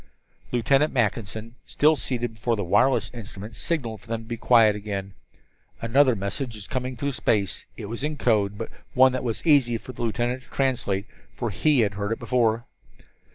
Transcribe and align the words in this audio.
Lieutenant 0.51 0.91
Mackinson, 0.91 1.53
still 1.63 1.95
seated 1.95 2.33
before 2.33 2.55
the 2.55 2.63
wireless 2.63 3.11
instrument, 3.13 3.55
signaled 3.55 4.01
them 4.01 4.27
for 4.27 4.35
quiet 4.35 4.75
again. 4.75 5.13
Another 5.79 6.15
message 6.15 6.55
was 6.55 6.65
coming 6.65 6.97
through 6.97 7.11
space. 7.11 7.67
It 7.77 7.85
was 7.85 8.03
in 8.03 8.17
code, 8.17 8.57
but 8.57 8.71
was 8.71 8.79
one 8.95 9.11
that 9.11 9.23
was 9.23 9.45
easy 9.45 9.77
for 9.77 9.91
the 9.93 10.01
lieutenant 10.01 10.41
to 10.41 10.49
translate, 10.49 11.05
for 11.35 11.51
he 11.51 11.81
had 11.81 11.93
heard 11.93 12.11
it 12.11 12.17
before. 12.17 12.65